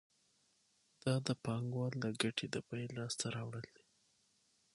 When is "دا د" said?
1.03-1.29